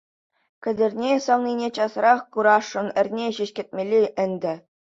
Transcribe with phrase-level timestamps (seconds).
[0.63, 4.53] Кӗтерне савнине часрах курасшӑн, эрне ҫеҫ кӗтмелле ӗнтӗ.